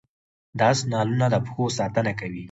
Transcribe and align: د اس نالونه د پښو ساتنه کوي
د 0.57 0.61
اس 0.71 0.79
نالونه 0.91 1.25
د 1.33 1.35
پښو 1.45 1.63
ساتنه 1.79 2.11
کوي 2.19 2.39